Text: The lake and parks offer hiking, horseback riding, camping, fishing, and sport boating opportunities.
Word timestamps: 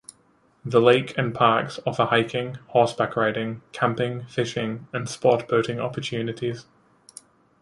The 0.65 0.81
lake 0.81 1.15
and 1.15 1.31
parks 1.31 1.79
offer 1.85 2.05
hiking, 2.05 2.55
horseback 2.69 3.15
riding, 3.15 3.61
camping, 3.71 4.25
fishing, 4.25 4.87
and 4.91 5.07
sport 5.07 5.47
boating 5.47 5.79
opportunities. 5.79 6.65